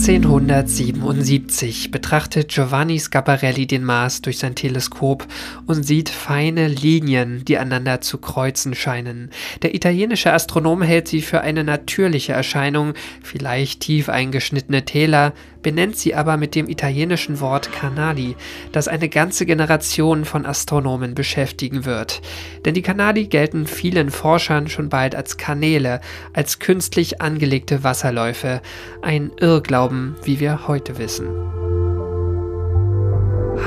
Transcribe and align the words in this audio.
1877 0.00 1.90
betrachtet 1.90 2.48
Giovanni 2.48 2.98
Schiaparelli 2.98 3.66
den 3.66 3.84
Mars 3.84 4.22
durch 4.22 4.38
sein 4.38 4.54
Teleskop 4.54 5.26
und 5.66 5.82
sieht 5.82 6.08
feine 6.08 6.68
Linien, 6.68 7.44
die 7.44 7.58
einander 7.58 8.00
zu 8.00 8.16
kreuzen 8.16 8.74
scheinen. 8.74 9.28
Der 9.60 9.74
italienische 9.74 10.32
Astronom 10.32 10.80
hält 10.80 11.06
sie 11.06 11.20
für 11.20 11.42
eine 11.42 11.64
natürliche 11.64 12.32
Erscheinung, 12.32 12.94
vielleicht 13.22 13.80
tief 13.80 14.08
eingeschnittene 14.08 14.86
Täler, 14.86 15.34
benennt 15.62 15.96
sie 15.96 16.14
aber 16.14 16.36
mit 16.36 16.54
dem 16.54 16.68
italienischen 16.68 17.40
Wort 17.40 17.72
Canali, 17.72 18.36
das 18.72 18.88
eine 18.88 19.08
ganze 19.08 19.46
Generation 19.46 20.24
von 20.24 20.46
Astronomen 20.46 21.14
beschäftigen 21.14 21.84
wird. 21.84 22.20
Denn 22.64 22.74
die 22.74 22.82
Canali 22.82 23.26
gelten 23.26 23.66
vielen 23.66 24.10
Forschern 24.10 24.68
schon 24.68 24.88
bald 24.88 25.14
als 25.14 25.36
Kanäle, 25.36 26.00
als 26.32 26.58
künstlich 26.58 27.20
angelegte 27.20 27.84
Wasserläufe, 27.84 28.60
ein 29.02 29.32
Irrglauben, 29.40 30.16
wie 30.24 30.40
wir 30.40 30.68
heute 30.68 30.98
wissen. 30.98 31.26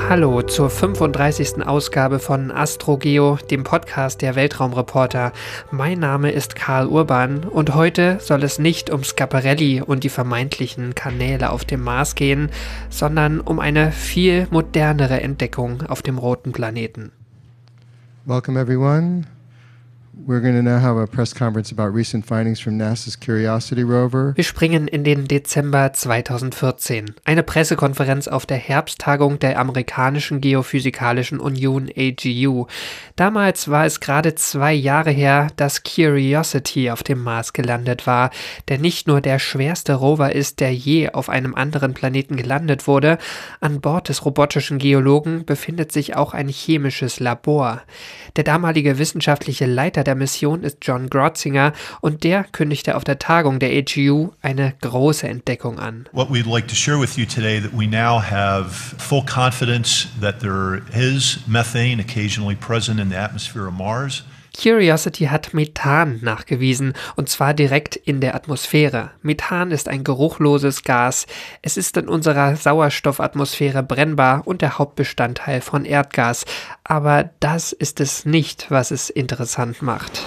Hallo 0.08 0.42
zur 0.42 0.70
35. 0.70 1.66
Ausgabe 1.66 2.18
von 2.18 2.50
AstroGeo, 2.50 3.38
dem 3.50 3.64
Podcast 3.64 4.20
der 4.22 4.34
Weltraumreporter. 4.34 5.32
Mein 5.70 6.00
Name 6.00 6.30
ist 6.30 6.56
Karl 6.56 6.86
Urban 6.86 7.44
und 7.44 7.74
heute 7.74 8.18
soll 8.20 8.42
es 8.42 8.58
nicht 8.58 8.90
um 8.90 9.02
Scaparelli 9.02 9.80
und 9.80 10.04
die 10.04 10.08
vermeintlichen 10.10 10.94
Kanäle 10.94 11.50
auf 11.50 11.64
dem 11.64 11.82
Mars 11.82 12.14
gehen, 12.14 12.50
sondern 12.90 13.40
um 13.40 13.60
eine 13.60 13.92
viel 13.92 14.46
modernere 14.50 15.20
Entdeckung 15.20 15.82
auf 15.88 16.02
dem 16.02 16.18
roten 16.18 16.52
Planeten. 16.52 17.10
Welcome 18.26 18.60
everyone. 18.60 19.24
Wir 24.36 24.44
springen 24.44 24.86
in 24.86 25.02
den 25.02 25.26
Dezember 25.26 25.92
2014. 25.92 27.14
Eine 27.24 27.42
Pressekonferenz 27.42 28.28
auf 28.28 28.46
der 28.46 28.56
Herbsttagung 28.56 29.38
der 29.40 29.58
amerikanischen 29.58 30.40
Geophysikalischen 30.40 31.40
Union 31.40 31.90
AGU. 31.94 32.66
Damals 33.16 33.68
war 33.68 33.86
es 33.86 34.00
gerade 34.00 34.34
zwei 34.34 34.72
Jahre 34.72 35.10
her, 35.10 35.48
dass 35.56 35.82
Curiosity 35.82 36.90
auf 36.90 37.02
dem 37.02 37.22
Mars 37.22 37.52
gelandet 37.52 38.06
war, 38.06 38.30
der 38.68 38.78
nicht 38.78 39.08
nur 39.08 39.20
der 39.20 39.38
schwerste 39.40 39.94
Rover 39.94 40.32
ist, 40.32 40.60
der 40.60 40.72
je 40.72 41.10
auf 41.10 41.28
einem 41.28 41.54
anderen 41.54 41.92
Planeten 41.92 42.36
gelandet 42.36 42.86
wurde. 42.86 43.18
An 43.60 43.80
Bord 43.80 44.08
des 44.08 44.24
robotischen 44.24 44.78
Geologen 44.78 45.44
befindet 45.44 45.90
sich 45.92 46.14
auch 46.14 46.34
ein 46.34 46.48
chemisches 46.48 47.20
Labor. 47.20 47.82
Der 48.36 48.44
damalige 48.44 48.98
wissenschaftliche 48.98 49.66
Leiter 49.66 50.03
der 50.04 50.14
Mission 50.14 50.62
ist 50.62 50.78
John 50.82 51.10
Grotzinger 51.10 51.72
und 52.00 52.24
der 52.24 52.44
kündigte 52.44 52.96
auf 52.96 53.04
der 53.04 53.18
Tagung 53.18 53.58
der 53.58 53.70
AGU 53.70 54.30
eine 54.42 54.74
große 54.80 55.26
Entdeckung 55.26 55.78
an. 55.78 56.08
What 56.12 56.28
we'd 56.30 56.50
like 56.50 56.68
to 56.68 56.74
share 56.74 57.00
with 57.00 57.16
you 57.16 57.26
today 57.26 57.60
that 57.60 57.72
we 57.72 57.86
now 57.86 58.20
have 58.20 58.70
full 58.98 59.24
confidence 59.24 60.06
that 60.20 60.40
there 60.40 60.82
is 60.94 61.40
methane 61.46 62.00
occasionally 62.00 62.54
present 62.54 63.00
in 63.00 63.10
the 63.10 63.16
atmosphere 63.16 63.66
of 63.66 63.74
Mars. 63.74 64.22
Curiosity 64.60 65.26
hat 65.26 65.52
Methan 65.52 66.20
nachgewiesen, 66.22 66.94
und 67.16 67.28
zwar 67.28 67.54
direkt 67.54 67.96
in 67.96 68.20
der 68.20 68.34
Atmosphäre. 68.34 69.10
Methan 69.22 69.70
ist 69.70 69.88
ein 69.88 70.04
geruchloses 70.04 70.82
Gas. 70.82 71.26
Es 71.62 71.76
ist 71.76 71.96
in 71.96 72.08
unserer 72.08 72.56
Sauerstoffatmosphäre 72.56 73.82
brennbar 73.82 74.42
und 74.46 74.62
der 74.62 74.78
Hauptbestandteil 74.78 75.60
von 75.60 75.84
Erdgas. 75.84 76.44
Aber 76.84 77.30
das 77.40 77.72
ist 77.72 78.00
es 78.00 78.24
nicht, 78.24 78.70
was 78.70 78.90
es 78.90 79.10
interessant 79.10 79.82
macht. 79.82 80.22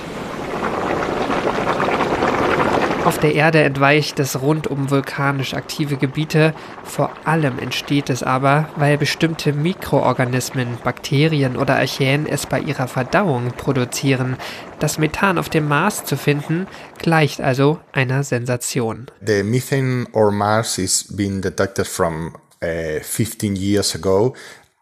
Auf 3.07 3.19
der 3.19 3.35
Erde 3.35 3.63
entweicht 3.63 4.19
es 4.19 4.41
rund 4.41 4.67
um 4.67 4.91
vulkanisch 4.91 5.53
aktive 5.53 5.95
Gebiete. 5.95 6.53
Vor 6.83 7.09
allem 7.23 7.57
entsteht 7.57 8.09
es 8.09 8.21
aber, 8.21 8.67
weil 8.75 8.97
bestimmte 8.97 9.53
Mikroorganismen, 9.53 10.77
Bakterien 10.83 11.55
oder 11.55 11.77
Archäen 11.77 12.27
es 12.27 12.45
bei 12.45 12.59
ihrer 12.59 12.89
Verdauung 12.89 13.53
produzieren. 13.55 14.35
Das 14.79 14.97
Methan 14.97 15.37
auf 15.37 15.47
dem 15.47 15.69
Mars 15.69 16.03
zu 16.03 16.17
finden, 16.17 16.67
gleicht 16.97 17.39
also 17.39 17.79
einer 17.93 18.25
Sensation. 18.25 19.09
The 19.25 19.41
methane 19.41 20.07
or 20.11 20.29
Mars 20.29 20.77
is 20.77 21.05
being 21.09 21.39
detected 21.39 21.87
from 21.87 22.35
uh, 22.61 22.99
15 23.01 23.55
years 23.55 23.95
ago 23.95 24.35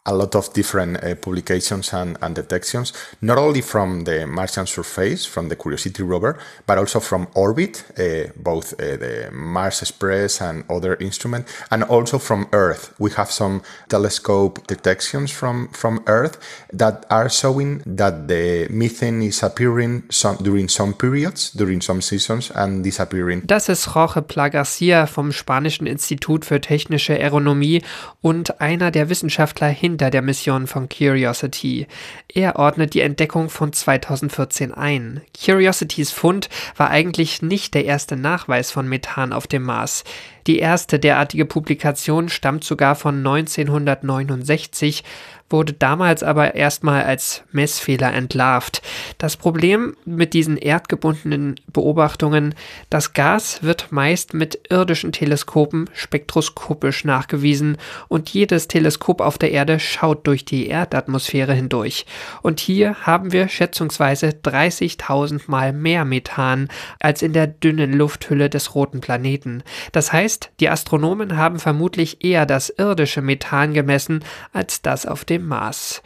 a 0.05 0.13
lot 0.13 0.35
of 0.35 0.53
different 0.53 1.03
uh, 1.03 1.15
publications 1.15 1.91
and, 1.93 2.17
and, 2.21 2.35
detections, 2.35 2.93
not 3.21 3.37
only 3.37 3.61
from 3.61 4.03
the 4.03 4.27
Martian 4.27 4.67
surface, 4.67 5.25
from 5.25 5.49
the 5.49 5.55
Curiosity 5.55 6.03
rover, 6.03 6.37
but 6.67 6.77
also 6.77 6.99
from 6.99 7.27
orbit, 7.33 7.83
uh, 7.97 8.31
both 8.35 8.73
uh, 8.73 8.97
the 8.97 9.29
Mars 9.31 9.81
Express 9.81 10.41
and 10.41 10.63
other 10.69 10.95
instruments, 10.95 11.51
and 11.71 11.83
also 11.83 12.19
from 12.19 12.47
Earth. 12.51 12.93
We 12.99 13.11
have 13.11 13.31
some 13.31 13.61
telescope 13.89 14.67
detections 14.67 15.31
from, 15.31 15.69
from 15.69 16.03
Earth 16.05 16.37
that 16.71 17.05
are 17.09 17.29
showing 17.29 17.81
that 17.85 18.27
the 18.27 18.67
methane 18.69 19.23
is 19.23 19.41
appearing 19.41 20.03
some, 20.09 20.37
during 20.37 20.69
some 20.69 20.93
periods, 20.93 21.51
during 21.51 21.81
some 21.81 22.01
seasons, 22.01 22.51
and 22.51 22.83
disappearing. 22.83 23.41
Das 23.47 23.69
ist 23.69 23.95
Jorge 23.95 24.21
Plagarcia 24.21 25.07
vom 25.07 25.31
Spanischen 25.31 25.87
Institut 25.87 26.45
für 26.45 26.61
Technische 26.61 27.13
Aeronomie 27.13 27.81
und 28.21 28.61
einer 28.61 28.91
der 28.91 29.09
Wissenschaftler 29.09 29.67
hinter 29.69 29.94
hinter 29.95 30.09
der 30.09 30.21
Mission 30.21 30.67
von 30.67 30.89
Curiosity. 30.89 31.87
Er 32.27 32.57
ordnet 32.57 32.93
die 32.93 32.99
Entdeckung 32.99 33.49
von 33.49 33.71
2014 33.71 34.73
ein. 34.73 35.21
Curiositys 35.41 36.11
Fund 36.11 36.49
war 36.75 36.89
eigentlich 36.89 37.41
nicht 37.41 37.73
der 37.73 37.85
erste 37.85 38.17
Nachweis 38.17 38.71
von 38.71 38.89
Methan 38.89 39.31
auf 39.31 39.47
dem 39.47 39.63
Mars. 39.63 40.03
Die 40.47 40.59
erste 40.59 40.99
derartige 40.99 41.45
Publikation 41.45 42.27
stammt 42.27 42.65
sogar 42.65 42.95
von 42.95 43.17
1969 43.25 45.05
wurde 45.49 45.73
damals 45.73 46.23
aber 46.23 46.55
erstmal 46.55 47.03
als 47.03 47.43
Messfehler 47.51 48.13
entlarvt. 48.13 48.81
Das 49.19 49.37
Problem 49.37 49.95
mit 50.03 50.33
diesen 50.33 50.57
erdgebundenen 50.57 51.55
Beobachtungen, 51.71 52.55
das 52.89 53.13
Gas 53.13 53.61
wird 53.61 53.91
meist 53.91 54.33
mit 54.33 54.59
irdischen 54.69 55.11
Teleskopen 55.11 55.89
spektroskopisch 55.93 57.05
nachgewiesen 57.05 57.77
und 58.07 58.29
jedes 58.29 58.67
Teleskop 58.67 59.21
auf 59.21 59.37
der 59.37 59.51
Erde 59.51 59.79
schaut 59.79 60.25
durch 60.25 60.45
die 60.45 60.67
Erdatmosphäre 60.67 61.53
hindurch. 61.53 62.05
Und 62.41 62.59
hier 62.59 62.95
haben 63.05 63.31
wir 63.31 63.47
schätzungsweise 63.47 64.29
30.000 64.29 65.41
Mal 65.47 65.73
mehr 65.73 66.05
Methan 66.05 66.69
als 66.99 67.21
in 67.21 67.33
der 67.33 67.47
dünnen 67.47 67.93
Lufthülle 67.93 68.49
des 68.49 68.73
roten 68.73 68.99
Planeten. 68.99 69.63
Das 69.91 70.11
heißt, 70.11 70.51
die 70.59 70.69
Astronomen 70.69 71.37
haben 71.37 71.59
vermutlich 71.59 72.23
eher 72.23 72.47
das 72.47 72.69
irdische 72.69 73.21
Methan 73.21 73.73
gemessen 73.73 74.23
als 74.51 74.81
das 74.81 75.05
auf 75.05 75.23
dem 75.23 75.34
dem 75.35 75.47
Mars. 75.47 76.01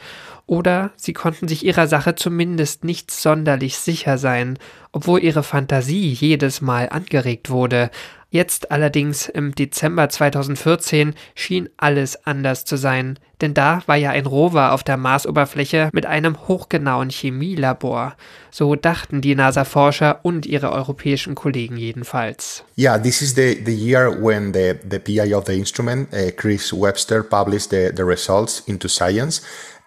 Oder 0.49 0.89
sie 0.95 1.13
konnten 1.13 1.47
sich 1.47 1.63
ihrer 1.63 1.85
Sache 1.85 2.15
zumindest 2.15 2.83
nicht 2.83 3.11
sonderlich 3.11 3.77
sicher 3.77 4.17
sein, 4.17 4.57
obwohl 4.91 5.23
ihre 5.23 5.43
Fantasie 5.43 6.11
jedes 6.11 6.59
Mal 6.59 6.89
angeregt 6.89 7.51
wurde, 7.51 7.91
Jetzt 8.31 8.69
allerdings 8.69 9.27
im 9.27 9.55
Dezember 9.55 10.07
2014 10.07 11.15
schien 11.33 11.67
alles 11.77 12.27
anders 12.27 12.63
zu 12.63 12.77
sein, 12.77 13.17
denn 13.41 13.55
da 13.55 13.81
war 13.87 13.95
ja 13.95 14.11
ein 14.11 14.27
Rover 14.27 14.71
auf 14.73 14.83
der 14.83 14.97
Marsoberfläche 14.97 15.89
mit 15.93 16.05
einem 16.05 16.47
hochgenauen 16.47 17.09
Chemielabor. 17.09 18.15
So 18.51 18.75
dachten 18.75 19.21
die 19.21 19.33
NASA-Forscher 19.33 20.19
und 20.21 20.45
ihre 20.45 20.71
europäischen 20.71 21.33
Kollegen 21.33 21.75
jedenfalls. 21.75 22.63
Yeah, 22.77 22.99
this 22.99 23.23
is 23.23 23.33
the, 23.33 23.63
the 23.65 23.73
year 23.73 24.15
when 24.21 24.53
the, 24.53 24.75
the 24.87 24.99
PI 24.99 25.33
of 25.33 25.47
the 25.47 25.57
instrument, 25.57 26.13
uh, 26.13 26.29
Chris 26.37 26.71
Webster, 26.71 27.23
published 27.23 27.71
the, 27.71 27.89
the 27.95 28.03
results 28.03 28.59
into 28.67 28.87
Science. 28.87 29.41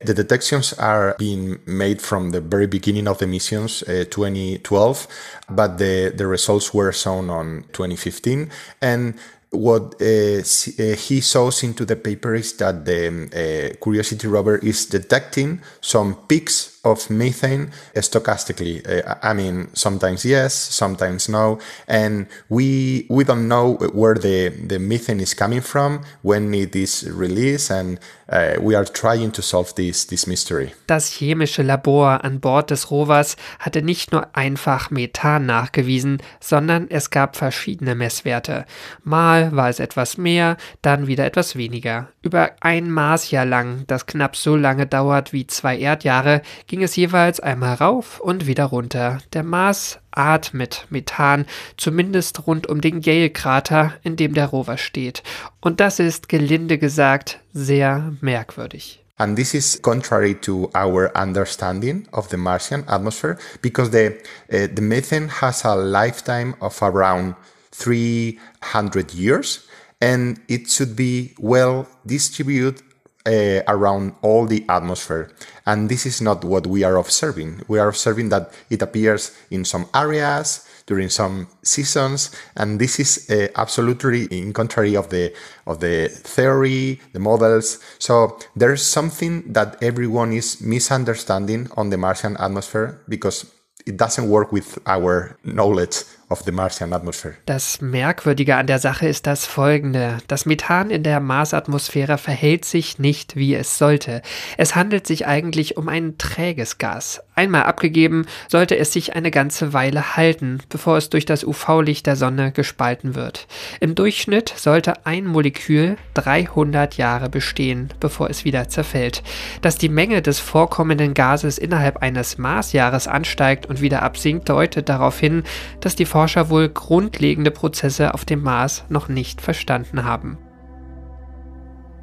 The 0.04 0.14
detections 0.14 0.72
are 0.74 1.14
being 1.18 1.58
made 1.66 2.00
from 2.00 2.30
the 2.30 2.40
very 2.40 2.66
beginning 2.66 3.08
of 3.08 3.18
the 3.18 3.26
missions, 3.26 3.82
uh, 3.82 4.04
2012, 4.10 5.06
but 5.50 5.78
the, 5.78 6.12
the 6.14 6.26
results 6.26 6.74
were 6.74 6.92
shown 6.92 7.30
on 7.30 7.64
2015. 7.72 8.50
And 8.80 9.14
what 9.50 10.00
uh, 10.00 10.40
uh, 10.40 10.96
he 10.96 11.20
shows 11.20 11.62
into 11.62 11.84
the 11.84 11.96
paper 11.96 12.34
is 12.34 12.54
that 12.54 12.84
the 12.84 13.08
um, 13.08 13.30
uh, 13.34 13.74
Curiosity 13.82 14.26
rover 14.26 14.56
is 14.58 14.86
detecting 14.86 15.60
some 15.80 16.14
peaks 16.26 16.71
of 16.84 17.08
methane 17.10 17.70
stochastically. 17.94 18.82
Uh, 18.86 19.14
I 19.22 19.34
mean, 19.34 19.68
sometimes 19.72 20.24
yes, 20.24 20.52
sometimes 20.52 21.28
no, 21.28 21.58
and 21.86 22.26
we 22.48 23.06
we 23.08 23.24
don't 23.24 23.46
know 23.46 23.74
where 23.92 24.14
the 24.14 24.48
the 24.48 24.78
methane 24.78 25.20
is 25.20 25.34
coming 25.34 25.60
from 25.60 26.02
when 26.22 26.52
it 26.54 26.74
is 26.74 27.08
released, 27.08 27.70
and 27.70 28.00
uh, 28.28 28.54
we 28.60 28.74
are 28.74 28.84
trying 28.84 29.30
to 29.32 29.42
solve 29.42 29.74
this 29.76 30.06
this 30.06 30.26
mystery. 30.26 30.72
Das 30.86 31.08
chemische 31.08 31.62
Labor 31.62 32.24
an 32.24 32.40
Bord 32.40 32.70
des 32.70 32.90
Rovers 32.90 33.36
hatte 33.60 33.82
nicht 33.82 34.10
nur 34.10 34.34
einfach 34.34 34.90
Methan 34.90 35.46
nachgewiesen, 35.46 36.18
sondern 36.40 36.90
es 36.90 37.10
gab 37.10 37.36
verschiedene 37.36 37.94
Messwerte. 37.94 38.66
Mal 39.04 39.54
war 39.54 39.68
es 39.68 39.78
etwas 39.78 40.18
mehr, 40.18 40.56
dann 40.82 41.06
wieder 41.06 41.24
etwas 41.26 41.54
weniger. 41.54 42.08
Über 42.22 42.52
ein 42.60 42.90
Marsjahr 42.90 43.44
lang, 43.44 43.84
das 43.86 44.06
knapp 44.06 44.36
so 44.36 44.56
lange 44.56 44.86
dauert 44.86 45.32
wie 45.32 45.46
zwei 45.46 45.78
Erdjahre, 45.78 46.42
ging 46.72 46.82
es 46.82 46.96
jeweils 46.96 47.38
einmal 47.38 47.74
rauf 47.74 48.18
und 48.18 48.46
wieder 48.46 48.64
runter. 48.64 49.18
Der 49.34 49.42
Mars 49.42 49.98
atmet 50.10 50.86
Methan, 50.88 51.44
zumindest 51.76 52.46
rund 52.46 52.66
um 52.66 52.80
den 52.80 53.02
Gale-Krater, 53.02 53.92
in 54.02 54.16
dem 54.16 54.32
der 54.32 54.46
Rover 54.46 54.78
steht. 54.78 55.22
Und 55.60 55.80
das 55.80 55.98
ist, 55.98 56.30
gelinde 56.30 56.78
gesagt, 56.78 57.40
sehr 57.52 58.14
merkwürdig. 58.22 59.04
And 59.18 59.36
this 59.36 59.52
is 59.52 59.82
contrary 59.82 60.34
to 60.40 60.70
our 60.74 61.12
understanding 61.14 62.08
of 62.10 62.30
the 62.30 62.38
Martian 62.38 62.84
atmosphere 62.88 63.36
because 63.60 63.90
the, 63.90 64.16
uh, 64.50 64.66
the 64.74 64.80
methane 64.80 65.28
has 65.42 65.66
a 65.66 65.74
lifetime 65.74 66.54
of 66.60 66.80
around 66.80 67.34
300 67.72 69.12
years 69.12 69.68
and 70.00 70.40
it 70.48 70.70
should 70.70 70.96
be 70.96 71.34
well 71.38 71.86
distributed 72.06 72.82
uh, 73.26 73.60
around 73.68 74.14
all 74.22 74.46
the 74.46 74.64
atmosphere. 74.68 75.30
And 75.66 75.88
this 75.88 76.06
is 76.06 76.20
not 76.20 76.44
what 76.44 76.66
we 76.66 76.82
are 76.84 76.96
observing. 76.96 77.62
We 77.68 77.78
are 77.78 77.88
observing 77.88 78.30
that 78.30 78.52
it 78.70 78.82
appears 78.82 79.36
in 79.50 79.64
some 79.64 79.86
areas 79.94 80.66
during 80.86 81.08
some 81.08 81.46
seasons, 81.62 82.30
and 82.56 82.80
this 82.80 82.98
is 82.98 83.30
uh, 83.30 83.48
absolutely 83.56 84.24
in 84.24 84.52
contrary 84.52 84.96
of 84.96 85.10
the 85.10 85.32
of 85.66 85.80
the 85.80 86.08
theory, 86.08 87.00
the 87.12 87.20
models. 87.20 87.78
So 87.98 88.38
there's 88.56 88.82
something 88.82 89.52
that 89.52 89.80
everyone 89.82 90.32
is 90.32 90.60
misunderstanding 90.60 91.68
on 91.76 91.90
the 91.90 91.98
Martian 91.98 92.36
atmosphere 92.38 93.00
because 93.08 93.46
it 93.86 93.96
doesn't 93.96 94.28
work 94.28 94.52
with 94.52 94.78
our 94.86 95.38
knowledge 95.44 96.04
of 96.32 96.42
the 96.44 96.50
Martian 96.52 96.92
atmosphere. 96.92 97.34
Das 97.46 97.80
Merkwürdige 97.80 98.56
an 98.56 98.66
der 98.66 98.78
Sache 98.78 99.06
ist 99.06 99.26
das 99.26 99.46
folgende. 99.46 100.18
Das 100.26 100.46
Methan 100.46 100.90
in 100.90 101.02
der 101.02 101.20
Marsatmosphäre 101.20 102.18
verhält 102.18 102.64
sich 102.64 102.98
nicht, 102.98 103.36
wie 103.36 103.54
es 103.54 103.78
sollte. 103.78 104.22
Es 104.56 104.74
handelt 104.74 105.06
sich 105.06 105.26
eigentlich 105.26 105.76
um 105.76 105.88
ein 105.88 106.16
träges 106.18 106.78
Gas. 106.78 107.22
Einmal 107.34 107.64
abgegeben, 107.64 108.26
sollte 108.48 108.76
es 108.76 108.92
sich 108.92 109.14
eine 109.14 109.30
ganze 109.30 109.72
Weile 109.72 110.16
halten, 110.16 110.60
bevor 110.68 110.96
es 110.96 111.10
durch 111.10 111.24
das 111.24 111.44
UV-Licht 111.44 112.06
der 112.06 112.16
Sonne 112.16 112.52
gespalten 112.52 113.14
wird. 113.14 113.46
Im 113.80 113.94
Durchschnitt 113.94 114.52
sollte 114.56 115.06
ein 115.06 115.26
Molekül 115.26 115.96
300 116.14 116.96
Jahre 116.96 117.28
bestehen, 117.28 117.92
bevor 118.00 118.30
es 118.30 118.44
wieder 118.44 118.68
zerfällt. 118.68 119.22
Dass 119.60 119.76
die 119.76 119.88
Menge 119.88 120.22
des 120.22 120.40
vorkommenden 120.40 121.14
Gases 121.14 121.58
innerhalb 121.58 122.02
eines 122.02 122.38
Marsjahres 122.38 123.06
ansteigt 123.06 123.66
und 123.66 123.80
wieder 123.80 124.02
absinkt, 124.02 124.48
deutet 124.48 124.88
darauf 124.88 125.18
hin, 125.18 125.42
dass 125.80 125.96
die 125.96 126.06
Forscher 126.22 126.50
wohl 126.50 126.68
grundlegende 126.68 127.50
Prozesse 127.50 128.14
auf 128.14 128.24
dem 128.24 128.44
Mars 128.44 128.84
noch 128.88 129.08
nicht 129.08 129.40
verstanden 129.40 130.04
haben. 130.04 130.38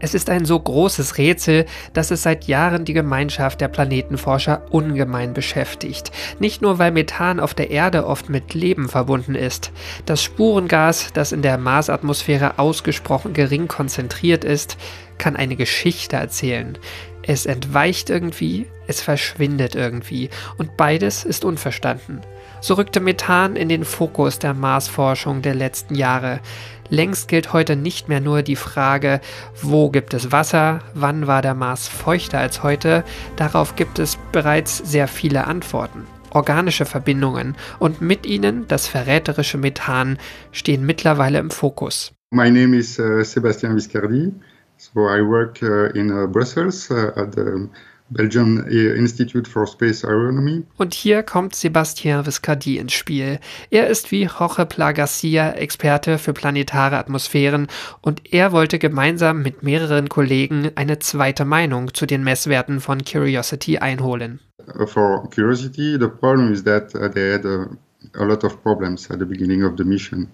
Es 0.02 0.14
ist 0.14 0.30
ein 0.30 0.44
so 0.44 0.60
großes 0.60 1.18
Rätsel, 1.18 1.66
dass 1.94 2.12
es 2.12 2.24
seit 2.24 2.44
Jahren 2.44 2.84
die 2.84 2.92
Gemeinschaft 2.92 3.62
der 3.62 3.70
Planetenforscher 3.70 4.66
ungemein 4.72 5.34
beschäftigt. 5.34 6.12
Nicht 6.38 6.62
nur, 6.62 6.80
weil 6.80 6.92
Methan 6.92 7.40
auf 7.40 7.54
der 7.54 7.72
Erde 7.72 8.06
oft 8.06 8.28
mit 8.28 8.54
Leben 8.54 8.90
verbunden 8.90 9.36
ist. 9.36 9.72
Das 10.06 10.22
Spurengas, 10.22 11.14
das 11.14 11.32
in 11.32 11.42
der 11.42 11.58
Marsatmosphäre 11.58 12.60
ausgesprochen 12.60 13.32
gering 13.32 13.70
konzentriert 13.70 14.44
ist, 14.44 14.76
kann 15.18 15.38
eine 15.38 15.56
Geschichte 15.56 16.18
erzählen. 16.18 16.78
Es 17.24 17.46
entweicht 17.46 18.10
irgendwie, 18.10 18.68
es 18.88 19.00
verschwindet 19.00 19.76
irgendwie 19.76 20.30
und 20.58 20.76
beides 20.76 21.24
ist 21.24 21.46
unverstanden. 21.46 22.20
So 22.62 22.74
rückte 22.74 23.00
Methan 23.00 23.56
in 23.56 23.70
den 23.70 23.86
Fokus 23.86 24.38
der 24.40 24.54
Marsforschung 24.54 25.42
der 25.42 25.56
letzten 25.56 25.96
Jahre. 25.96 26.42
Längst 26.90 27.28
gilt 27.28 27.54
heute 27.54 27.76
nicht 27.76 28.10
mehr 28.10 28.20
nur 28.20 28.42
die 28.42 28.58
Frage, 28.58 29.22
wo 29.62 29.90
gibt 29.90 30.14
es 30.14 30.32
Wasser, 30.32 30.80
wann 30.94 31.28
war 31.28 31.42
der 31.42 31.54
Mars 31.54 31.88
feuchter 31.88 32.40
als 32.40 32.64
heute, 32.64 33.04
darauf 33.36 33.76
gibt 33.76 34.00
es 34.00 34.18
bereits 34.32 34.80
sehr 34.80 35.08
viele 35.08 35.48
Antworten. 35.48 36.06
Organische 36.32 36.86
Verbindungen 36.86 37.56
und 37.80 38.02
mit 38.02 38.26
ihnen 38.26 38.68
das 38.68 38.88
verräterische 38.88 39.58
Methan 39.58 40.18
stehen 40.52 40.86
mittlerweile 40.86 41.40
im 41.40 41.52
Fokus. 41.52 42.12
My 42.32 42.50
name 42.50 42.76
is 42.76 43.00
uh, 43.00 43.24
Sebastian 43.24 43.76
Viscardi. 43.76 44.34
So 44.78 45.10
I 45.10 45.22
work 45.22 45.62
uh, 45.62 45.98
in 45.98 46.12
uh, 46.12 46.28
Brussels 46.28 46.92
at 46.92 47.34
the 47.36 47.70
Belgian 48.12 48.66
Institute 48.68 49.48
for 49.48 49.68
Space 49.68 50.04
Aeronomy. 50.04 50.64
Und 50.78 50.94
hier 50.94 51.24
kommt 51.24 51.56
Sebastien 51.56 52.26
Viscardi 52.26 52.78
ins 52.78 52.94
Spiel. 52.94 53.40
Er 53.70 53.88
ist 53.88 54.12
wie 54.12 54.24
Jorge 54.24 54.66
Pla 54.66 54.92
Garcia 54.92 55.52
Experte 55.52 56.18
für 56.18 56.34
planetare 56.34 56.98
Atmosphären 56.98 57.68
und 58.02 58.34
er 58.34 58.52
wollte 58.52 58.80
gemeinsam 58.80 59.42
mit 59.42 59.64
mehreren 59.64 60.10
Kollegen 60.10 60.72
eine 60.76 61.00
zweite 61.00 61.46
Meinung 61.46 61.94
zu 61.94 62.06
den 62.06 62.24
Messwerten 62.24 62.80
von 62.80 63.04
Curiosity 63.04 63.78
einholen. 63.78 64.40
Uh, 64.76 64.86
for 64.86 65.30
Curiosity, 65.30 65.98
the 66.00 66.08
problem 66.08 66.52
is 66.52 66.64
that 66.64 66.94
uh, 66.96 67.10
they 67.10 67.34
had 67.34 67.46
a, 67.46 67.68
a 68.16 68.24
lot 68.24 68.44
of 68.44 68.62
problems 68.62 69.10
at 69.10 69.20
the 69.20 69.26
beginning 69.26 69.64
of 69.64 69.78
the 69.78 69.84
mission. 69.84 70.28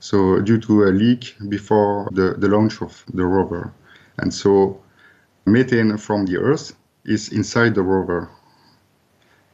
So 0.00 0.40
due 0.40 0.58
to 0.58 0.84
a 0.84 0.90
leak 0.90 1.36
before 1.48 2.08
the, 2.14 2.34
the 2.38 2.48
launch 2.48 2.80
of 2.80 3.04
the 3.14 3.24
rover. 3.24 3.72
And 4.18 4.32
so 4.32 4.80
methane 5.46 5.96
from 5.96 6.26
the 6.26 6.36
Earth 6.36 6.74
is 7.08 7.32
inside 7.32 7.74
the 7.74 7.82
rover. 7.82 8.30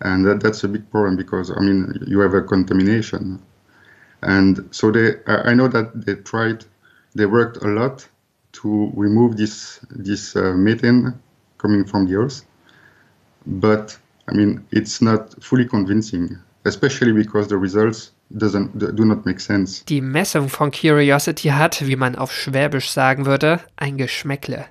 And 0.00 0.24
that, 0.26 0.40
that's 0.42 0.64
a 0.64 0.68
big 0.68 0.90
problem 0.90 1.16
because, 1.16 1.50
I 1.50 1.60
mean, 1.60 1.94
you 2.06 2.18
have 2.20 2.34
a 2.34 2.42
contamination. 2.42 3.40
And 4.22 4.68
so 4.70 4.90
they, 4.90 5.16
I 5.26 5.54
know 5.54 5.68
that 5.68 6.04
they 6.04 6.16
tried, 6.16 6.64
they 7.14 7.26
worked 7.26 7.58
a 7.58 7.68
lot 7.68 8.06
to 8.54 8.90
remove 8.94 9.36
this, 9.36 9.80
this 9.90 10.36
uh, 10.36 10.52
methane 10.54 11.14
coming 11.58 11.84
from 11.84 12.06
the 12.06 12.16
earth. 12.16 12.44
But, 13.46 13.96
I 14.28 14.32
mean, 14.32 14.66
it's 14.70 15.00
not 15.00 15.42
fully 15.42 15.66
convincing, 15.66 16.38
especially 16.64 17.12
because 17.12 17.48
the 17.48 17.58
results 17.58 18.12
do 18.34 19.04
not 19.04 19.24
make 19.24 19.40
sense. 19.40 19.84
Die 19.84 20.00
Messung 20.00 20.48
von 20.48 20.70
Curiosity 20.70 21.48
hat, 21.48 21.86
wie 21.86 21.96
man 21.96 22.16
auf 22.16 22.32
Schwäbisch 22.32 22.90
sagen 22.90 23.26
würde, 23.26 23.60
ein 23.76 23.96
Geschmäckle. 23.96 24.66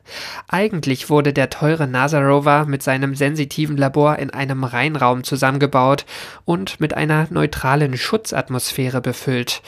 Eigentlich 0.47 1.09
wurde 1.09 1.33
der 1.33 1.49
teure 1.49 1.87
NASA-Rover 1.87 2.65
mit 2.65 2.83
seinem 2.83 3.15
sensitiven 3.15 3.77
Labor 3.77 4.19
in 4.19 4.29
einem 4.31 4.63
Reinraum 4.63 5.23
zusammengebaut 5.23 6.05
und 6.45 6.79
mit 6.79 6.93
einer 6.93 7.27
neutralen 7.29 7.95
Schutzatmosphäre 7.95 9.01
befüllt. 9.01 9.61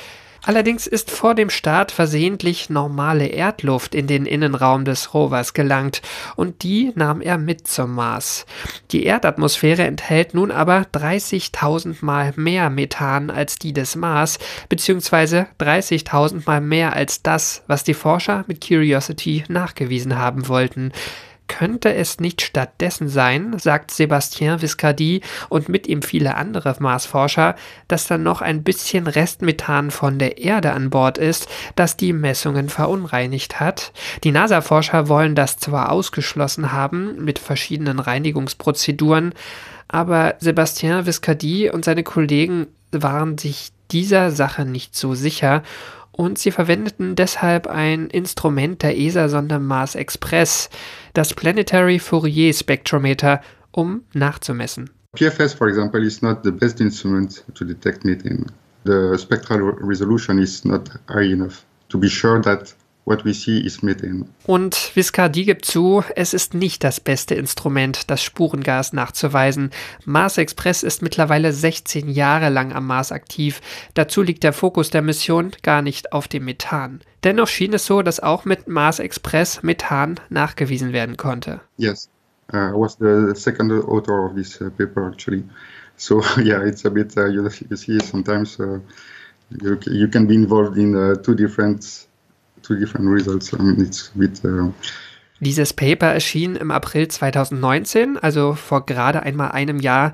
Allerdings 0.45 0.85
ist 0.85 1.09
vor 1.09 1.33
dem 1.33 1.49
Start 1.49 1.91
versehentlich 1.91 2.69
normale 2.69 3.25
Erdluft 3.25 3.95
in 3.95 4.05
den 4.05 4.27
Innenraum 4.27 4.85
des 4.85 5.15
Rovers 5.15 5.55
gelangt 5.55 6.03
und 6.35 6.61
die 6.61 6.91
nahm 6.93 7.19
er 7.19 7.39
mit 7.39 7.67
zum 7.67 7.95
Mars. 7.95 8.45
Die 8.91 9.05
Erdatmosphäre 9.05 9.83
enthält 9.83 10.35
nun 10.35 10.51
aber 10.51 10.85
30.000 10.93 11.97
Mal 12.01 12.33
mehr 12.35 12.69
Methan 12.69 13.31
als 13.31 13.57
die 13.57 13.73
des 13.73 13.95
Mars, 13.95 14.37
beziehungsweise 14.69 15.47
30.000 15.59 16.43
Mal 16.45 16.61
mehr 16.61 16.93
als 16.93 17.23
das, 17.23 17.63
was 17.65 17.83
die 17.83 17.95
Forscher 17.95 18.45
mit 18.47 18.65
Curiosity 18.65 19.45
nachgewiesen 19.47 20.15
haben 20.15 20.47
wollten. 20.47 20.91
Könnte 21.47 21.93
es 21.93 22.19
nicht 22.19 22.41
stattdessen 22.41 23.07
sein, 23.07 23.57
sagt 23.59 23.91
Sébastien 23.91 24.61
Viscardi 24.61 25.21
und 25.49 25.69
mit 25.69 25.87
ihm 25.87 26.01
viele 26.01 26.35
andere 26.35 26.75
Marsforscher, 26.79 27.55
dass 27.87 28.07
dann 28.07 28.23
noch 28.23 28.41
ein 28.41 28.63
bisschen 28.63 29.07
Restmethan 29.07 29.91
von 29.91 30.17
der 30.17 30.39
Erde 30.39 30.71
an 30.71 30.89
Bord 30.89 31.17
ist, 31.17 31.47
das 31.75 31.97
die 31.97 32.13
Messungen 32.13 32.69
verunreinigt 32.69 33.59
hat? 33.59 33.93
Die 34.23 34.31
NASA-Forscher 34.31 35.07
wollen 35.07 35.35
das 35.35 35.57
zwar 35.57 35.91
ausgeschlossen 35.91 36.71
haben 36.71 37.23
mit 37.23 37.37
verschiedenen 37.37 37.99
Reinigungsprozeduren, 37.99 39.33
aber 39.87 40.35
Sébastien 40.41 41.05
Viscardi 41.05 41.69
und 41.69 41.85
seine 41.85 42.03
Kollegen 42.03 42.67
waren 42.91 43.37
sich 43.37 43.71
dieser 43.91 44.31
Sache 44.31 44.65
nicht 44.65 44.95
so 44.95 45.13
sicher 45.13 45.61
und 46.11 46.37
sie 46.37 46.51
verwendeten 46.51 47.15
deshalb 47.15 47.67
ein 47.67 48.07
Instrument 48.07 48.81
der 48.83 48.97
ESA-Sonde 48.97 49.59
Mars 49.59 49.95
Express, 49.95 50.69
das 51.15 51.33
Planetary 51.33 51.97
Fourier 51.97 52.53
Spectrometer, 52.53 53.41
um 53.71 54.03
nachzumessen. 54.13 54.89
PFS, 55.15 55.53
for 55.53 55.67
example, 55.67 56.03
is 56.03 56.21
not 56.21 56.43
the 56.43 56.51
best 56.51 56.79
instrument 56.81 57.43
to 57.55 57.65
detect 57.65 58.03
methane. 58.03 58.45
The 58.83 59.17
spectral 59.17 59.73
resolution 59.79 60.39
is 60.39 60.63
not 60.65 60.89
high 61.09 61.31
enough 61.31 61.65
to 61.89 61.97
be 61.97 62.09
sure 62.09 62.41
that 62.41 62.75
What 63.05 63.23
we 63.23 63.35
see 63.35 63.59
is 63.59 63.83
methane. 63.83 64.25
Und 64.47 64.91
Viscardi 64.95 65.45
gibt 65.45 65.65
zu, 65.65 66.03
es 66.15 66.33
ist 66.33 66.55
nicht 66.55 66.83
das 66.83 66.99
beste 66.99 67.35
Instrument, 67.35 68.09
das 68.09 68.23
Spurengas 68.23 68.93
nachzuweisen. 68.93 69.69
Mars 70.05 70.39
Express 70.39 70.81
ist 70.81 71.03
mittlerweile 71.03 71.53
16 71.53 72.09
Jahre 72.09 72.49
lang 72.49 72.73
am 72.73 72.87
Mars 72.87 73.11
aktiv. 73.11 73.61
Dazu 73.93 74.23
liegt 74.23 74.43
der 74.43 74.53
Fokus 74.53 74.89
der 74.89 75.03
Mission 75.03 75.51
gar 75.61 75.83
nicht 75.83 76.13
auf 76.13 76.27
dem 76.27 76.45
Methan. 76.45 77.01
Dennoch 77.23 77.47
schien 77.47 77.73
es 77.73 77.85
so, 77.85 78.01
dass 78.01 78.19
auch 78.19 78.43
mit 78.43 78.67
Mars 78.67 78.97
Express 78.97 79.61
Methan 79.61 80.19
nachgewiesen 80.29 80.91
werden 80.91 81.15
konnte. 81.15 81.61
Yes, 81.77 82.09
uh, 82.53 82.57
I 82.57 82.73
was 82.73 82.97
the 82.97 83.35
second 83.35 83.71
author 83.71 84.25
of 84.25 84.35
this 84.35 84.59
uh, 84.59 84.71
paper 84.71 85.11
actually. 85.11 85.43
So 85.95 86.23
yeah, 86.37 86.63
it's 86.63 86.85
a 86.85 86.89
bit 86.89 87.15
uh, 87.17 87.27
you, 87.27 87.47
you 87.69 87.77
see 87.77 87.99
sometimes 87.99 88.59
uh, 88.59 88.79
you, 89.61 89.77
you 89.85 90.07
can 90.07 90.25
be 90.25 90.33
involved 90.33 90.75
in 90.79 90.95
uh, 90.95 91.15
two 91.21 91.35
different 91.35 92.04
two 92.65 92.75
different 92.75 93.09
results. 93.09 93.51
Mean, 93.53 93.81
it's 93.81 94.11
a 94.43 94.47
uh, 94.47 94.71
Dieses 95.41 95.73
Paper 95.73 96.07
erschien 96.07 96.55
im 96.55 96.71
April 96.71 97.09
2019, 97.09 98.17
also 98.17 98.53
vor 98.53 98.85
gerade 98.85 99.23
einmal 99.23 99.51
einem 99.51 99.79
Jahr. 99.79 100.13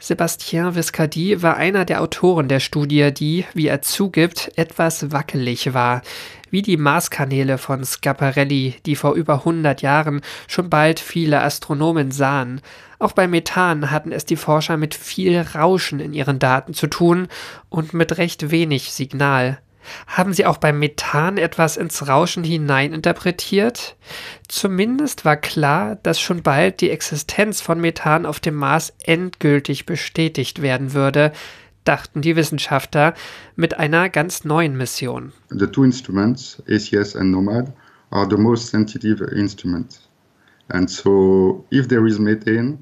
Sébastien 0.00 0.74
Viscardi 0.74 1.42
war 1.42 1.56
einer 1.56 1.84
der 1.84 2.00
Autoren 2.00 2.48
der 2.48 2.58
Studie, 2.58 3.12
die, 3.12 3.44
wie 3.54 3.68
er 3.68 3.82
zugibt, 3.82 4.50
etwas 4.56 5.12
wackelig 5.12 5.74
war. 5.74 6.02
Wie 6.50 6.62
die 6.62 6.76
Marskanäle 6.76 7.56
von 7.56 7.84
Schiaparelli, 7.84 8.76
die 8.84 8.96
vor 8.96 9.14
über 9.14 9.34
100 9.34 9.82
Jahren 9.82 10.22
schon 10.48 10.70
bald 10.70 10.98
viele 10.98 11.42
Astronomen 11.42 12.10
sahen. 12.10 12.60
Auch 12.98 13.12
bei 13.12 13.28
Methan 13.28 13.90
hatten 13.90 14.10
es 14.10 14.24
die 14.24 14.36
Forscher 14.36 14.76
mit 14.76 14.94
viel 14.94 15.40
Rauschen 15.40 16.00
in 16.00 16.14
ihren 16.14 16.38
Daten 16.38 16.74
zu 16.74 16.88
tun 16.88 17.28
und 17.68 17.94
mit 17.94 18.18
recht 18.18 18.50
wenig 18.50 18.92
Signal. 18.92 19.60
Haben 20.06 20.32
Sie 20.32 20.46
auch 20.46 20.58
beim 20.58 20.78
Methan 20.78 21.38
etwas 21.38 21.76
ins 21.76 22.08
Rauschen 22.08 22.44
hineininterpretiert? 22.44 23.96
Zumindest 24.48 25.24
war 25.24 25.36
klar, 25.36 25.96
dass 26.02 26.20
schon 26.20 26.42
bald 26.42 26.80
die 26.80 26.90
Existenz 26.90 27.60
von 27.60 27.80
Methan 27.80 28.26
auf 28.26 28.40
dem 28.40 28.54
Mars 28.54 28.92
endgültig 29.04 29.86
bestätigt 29.86 30.62
werden 30.62 30.92
würde, 30.92 31.32
dachten 31.84 32.22
die 32.22 32.36
Wissenschaftler 32.36 33.14
mit 33.56 33.78
einer 33.78 34.08
ganz 34.08 34.44
neuen 34.44 34.76
Mission. 34.76 35.32
The 35.48 35.66
two 35.66 35.84
instruments, 35.84 36.62
ACS 36.68 37.16
and 37.16 37.30
NOMAD, 37.30 37.72
are 38.10 38.28
the 38.28 38.36
most 38.36 38.68
sensitive 38.68 39.24
instruments. 39.24 40.08
And 40.68 40.88
so 40.88 41.64
if 41.70 41.88
there 41.88 42.06
is 42.06 42.18
methane, 42.18 42.78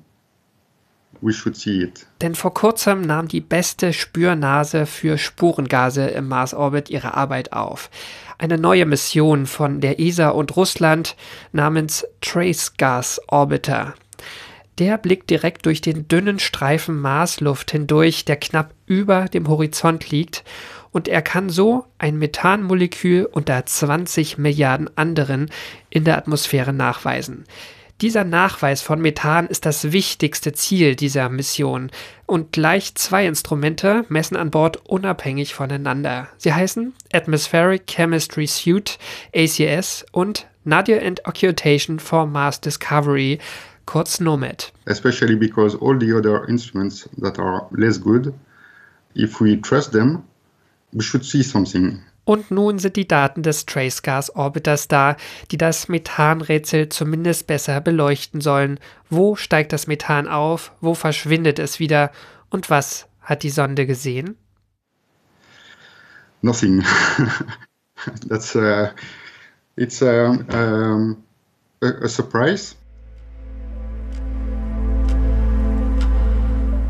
we 1.22 1.32
should 1.32 1.56
see 1.56 1.82
it. 1.82 2.06
Denn 2.20 2.34
vor 2.34 2.54
kurzem 2.54 3.02
nahm 3.02 3.28
die 3.28 3.40
beste 3.40 3.92
Spürnase 3.92 4.86
für 4.86 5.18
Spurengase 5.18 6.08
im 6.08 6.28
Mars-Orbit 6.28 6.90
ihre 6.90 7.14
Arbeit 7.14 7.52
auf. 7.52 7.90
Eine 8.38 8.58
neue 8.58 8.86
Mission 8.86 9.46
von 9.46 9.80
der 9.80 10.00
ESA 10.00 10.30
und 10.30 10.56
Russland 10.56 11.16
namens 11.52 12.06
Trace 12.20 12.74
Gas 12.76 13.20
Orbiter. 13.28 13.94
Der 14.78 14.96
blickt 14.96 15.28
direkt 15.28 15.66
durch 15.66 15.82
den 15.82 16.08
dünnen 16.08 16.38
Streifen 16.38 16.98
Marsluft 16.98 17.70
hindurch, 17.70 18.24
der 18.24 18.36
knapp 18.36 18.72
über 18.86 19.26
dem 19.26 19.46
Horizont 19.48 20.10
liegt, 20.10 20.42
und 20.92 21.06
er 21.06 21.22
kann 21.22 21.50
so 21.50 21.84
ein 21.98 22.18
Methanmolekül 22.18 23.26
unter 23.26 23.64
20 23.64 24.38
Milliarden 24.38 24.90
anderen 24.96 25.50
in 25.88 26.04
der 26.04 26.18
Atmosphäre 26.18 26.72
nachweisen. 26.72 27.44
Dieser 28.00 28.24
Nachweis 28.24 28.80
von 28.80 29.02
Methan 29.02 29.46
ist 29.46 29.66
das 29.66 29.92
wichtigste 29.92 30.54
Ziel 30.54 30.96
dieser 30.96 31.28
Mission 31.28 31.90
und 32.24 32.50
gleich 32.50 32.94
zwei 32.94 33.26
Instrumente 33.26 34.06
messen 34.08 34.38
an 34.38 34.50
Bord 34.50 34.78
unabhängig 34.88 35.52
voneinander. 35.52 36.28
Sie 36.38 36.54
heißen 36.54 36.94
Atmospheric 37.12 37.86
Chemistry 37.86 38.46
Suite 38.46 38.98
ACS 39.36 40.06
und 40.12 40.46
Nadia 40.64 40.98
and 40.98 41.26
Occultation 41.26 41.98
for 41.98 42.26
Mars 42.26 42.58
Discovery, 42.62 43.38
kurz 43.84 44.18
NOMAD. 44.18 44.72
Especially 44.86 45.36
because 45.36 45.76
all 45.76 45.98
the 46.00 46.14
other 46.14 46.48
instruments 46.48 47.06
that 47.20 47.38
are 47.38 47.66
less 47.70 48.00
good, 48.00 48.32
if 49.14 49.42
we 49.42 49.60
trust 49.60 49.92
them, 49.92 50.22
we 50.92 51.02
should 51.02 51.24
see 51.24 51.42
something. 51.42 52.00
Und 52.30 52.52
nun 52.52 52.78
sind 52.78 52.94
die 52.94 53.08
Daten 53.08 53.42
des 53.42 53.66
Trace 53.66 54.02
Gas 54.02 54.30
Orbiters 54.36 54.86
da, 54.86 55.16
die 55.50 55.58
das 55.58 55.88
Methanrätsel 55.88 56.88
zumindest 56.88 57.48
besser 57.48 57.80
beleuchten 57.80 58.40
sollen. 58.40 58.78
Wo 59.08 59.34
steigt 59.34 59.72
das 59.72 59.88
Methan 59.88 60.28
auf? 60.28 60.70
Wo 60.80 60.94
verschwindet 60.94 61.58
es 61.58 61.80
wieder? 61.80 62.12
Und 62.48 62.70
was 62.70 63.08
hat 63.20 63.42
die 63.42 63.50
Sonde 63.50 63.84
gesehen? 63.84 64.36
Nothing. 66.40 66.84
That's 68.28 68.54
uh, 68.54 68.90
it's 69.74 70.00
a, 70.00 70.26
um, 70.52 71.24
a, 71.82 71.88
a 72.04 72.08
surprise. 72.08 72.76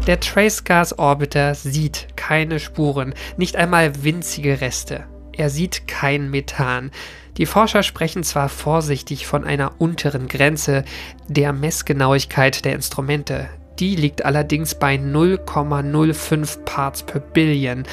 Der 0.06 0.20
Trace 0.20 0.64
Gas 0.64 0.99
Orbiter 0.99 1.54
sieht 1.54 2.09
keine 2.16 2.61
Spuren, 2.61 3.14
nicht 3.38 3.56
einmal 3.56 4.04
winzige 4.04 4.61
Reste 4.61 5.06
er 5.40 5.49
sieht 5.49 5.88
kein 5.88 6.30
Methan. 6.30 6.90
Die 7.38 7.47
Forscher 7.47 7.82
sprechen 7.82 8.23
zwar 8.25 8.50
vorsichtig 8.50 9.26
von 9.26 9.44
einer 9.44 9.73
unteren 9.78 10.28
Grenze 10.28 10.85
der 11.28 11.54
Messgenauigkeit 11.54 12.64
der 12.66 12.75
Instrumente, 12.75 13.49
die 13.78 13.97
liegt 13.97 14.26
allerdings 14.26 14.75
bei 14.75 14.97
0,05 14.97 16.64
Parts 16.64 17.02
per 17.02 17.20
Billion. 17.20 17.85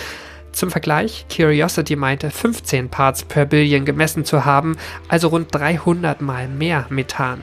Zum 0.52 0.72
Vergleich, 0.72 1.26
Curiosity 1.34 1.96
meinte 1.96 2.32
15 2.32 2.90
Parts 2.90 3.24
per 3.24 3.46
Billion 3.46 3.86
gemessen 3.86 4.26
zu 4.26 4.44
haben, 4.44 4.76
also 5.08 5.30
rund 5.30 5.56
300 5.56 6.20
mal 6.20 6.50
mehr 6.50 6.86
Methan 6.90 7.40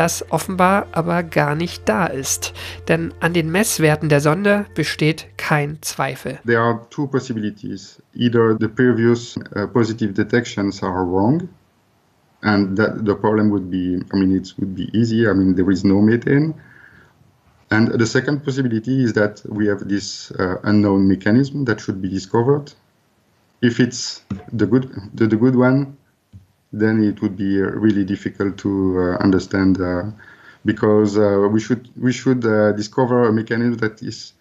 das 0.00 0.24
offenbar 0.30 0.86
aber 0.92 1.22
gar 1.22 1.54
nicht 1.54 1.86
da 1.86 2.06
ist. 2.06 2.54
Denn 2.88 3.12
an 3.20 3.34
den 3.34 3.52
Messwerten 3.52 4.08
der 4.08 4.22
Sonde 4.22 4.64
besteht 4.74 5.26
kein 5.36 5.76
Zweifel. 5.82 6.38
There 6.46 6.58
are 6.58 6.80
two 6.88 7.06
possibilities. 7.06 8.00
Either 8.14 8.56
the 8.58 8.68
previous 8.68 9.36
uh, 9.36 9.66
positive 9.66 10.14
detections 10.14 10.82
are 10.82 11.04
wrong, 11.04 11.46
and 12.42 12.78
that 12.78 13.04
the 13.04 13.14
problem 13.14 13.50
would 13.50 13.70
be, 13.70 14.00
I 14.10 14.16
mean, 14.16 14.34
it 14.34 14.54
would 14.58 14.74
be 14.74 14.88
easy. 14.94 15.28
I 15.28 15.34
mean, 15.34 15.54
there 15.54 15.70
is 15.70 15.84
no 15.84 16.00
methane. 16.00 16.54
And 17.70 17.88
the 17.88 18.06
second 18.06 18.42
possibility 18.42 19.04
is 19.04 19.12
that 19.12 19.42
we 19.46 19.66
have 19.66 19.86
this 19.86 20.32
uh, 20.32 20.56
unknown 20.64 21.08
mechanism 21.08 21.66
that 21.66 21.78
should 21.78 22.00
be 22.00 22.08
discovered. 22.08 22.72
If 23.60 23.78
it's 23.78 24.22
the 24.50 24.66
good, 24.66 24.90
the, 25.12 25.26
the 25.26 25.36
good 25.36 25.56
one, 25.56 25.98
then 26.72 27.02
it 27.02 27.20
would 27.20 27.36
be 27.36 27.60
uh, 27.60 27.66
really 27.66 28.04
difficult 28.04 28.56
to 28.58 28.98
uh, 28.98 29.22
understand 29.22 29.80
uh, 29.80 30.04
because 30.64 31.16
we 31.50 31.60
should 31.60 31.88
we 31.96 32.12
should 32.12 32.42
discover 32.76 33.28
a 33.28 33.32
mechanism 33.32 33.78
that 33.78 34.02
is 34.02 34.34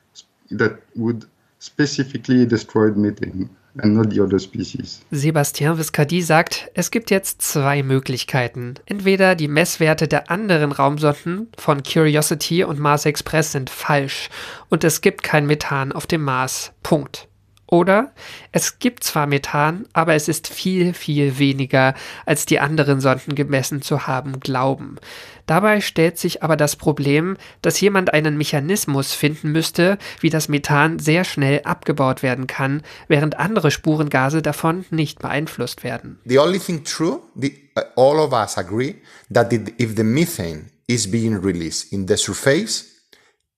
that 0.52 0.80
would 0.96 1.26
specifically 1.60 2.46
destroy 2.46 2.92
methane. 2.92 3.50
And 3.82 3.96
not 3.96 4.10
the 4.10 4.20
other 4.22 4.40
species. 4.40 5.06
Sebastien 5.12 5.78
Viscardi 5.78 6.22
sagt, 6.24 6.70
es 6.74 6.90
gibt 6.90 7.12
jetzt 7.12 7.44
zwei 7.44 7.84
Möglichkeiten. 7.84 8.74
Entweder 8.88 9.36
die 9.36 9.48
Messwerte 9.48 10.08
der 10.08 10.32
anderen 10.32 10.72
Raumsonden 10.72 11.48
von 11.56 11.84
Curiosity 11.84 12.64
und 12.64 12.80
Mars 12.80 13.06
Express 13.06 13.52
sind 13.52 13.70
falsch 13.70 14.30
und 14.70 14.84
es 14.84 15.02
gibt 15.02 15.22
kein 15.22 15.46
Methan 15.46 15.92
auf 15.92 16.08
dem 16.08 16.24
Mars. 16.24 16.74
Punkt. 16.82 17.29
Oder 17.72 18.12
es 18.52 18.80
gibt 18.80 19.04
zwar 19.04 19.28
Methan, 19.28 19.86
aber 19.94 20.16
es 20.16 20.28
ist 20.28 20.48
viel, 20.48 20.94
viel 20.96 21.38
weniger, 21.38 21.94
als 22.26 22.48
die 22.48 22.60
anderen 22.60 23.00
Sonden 23.00 23.36
gemessen 23.36 23.84
zu 23.84 24.08
haben 24.08 24.40
glauben. 24.40 24.98
Dabei 25.46 25.82
stellt 25.82 26.18
sich 26.18 26.42
aber 26.42 26.58
das 26.58 26.76
Problem, 26.76 27.38
dass 27.62 27.80
jemand 27.80 28.14
einen 28.14 28.38
Mechanismus 28.38 29.14
finden 29.14 29.52
müsste, 29.52 30.00
wie 30.20 30.32
das 30.32 30.48
Methan 30.48 30.98
sehr 30.98 31.24
schnell 31.24 31.62
abgebaut 31.64 32.24
werden 32.24 32.48
kann, 32.48 32.82
während 33.08 33.38
andere 33.38 33.70
Spurengase 33.70 34.42
davon 34.42 34.86
nicht 34.90 35.20
beeinflusst 35.20 35.84
werden. 35.84 36.20
The 36.26 36.40
only 36.40 36.60
thing 36.60 36.84
true, 36.84 37.22
the, 37.36 37.70
uh, 37.78 37.82
all 37.96 38.20
of 38.20 38.34
us 38.34 38.58
agree 38.58 38.96
that 39.32 39.52
the, 39.52 39.74
if 39.78 39.96
the 39.96 40.04
methane 40.04 40.72
is 40.88 41.10
being 41.10 41.36
released 41.36 41.94
in 41.94 42.08
the 42.08 42.18
surface, 42.18 42.86